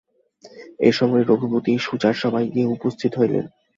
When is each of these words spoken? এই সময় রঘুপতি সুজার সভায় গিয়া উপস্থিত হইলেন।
এই 0.79 0.93
সময় 0.93 1.23
রঘুপতি 1.23 1.73
সুজার 1.77 2.15
সভায় 2.21 2.47
গিয়া 2.53 2.67
উপস্থিত 2.67 3.11
হইলেন। 3.17 3.45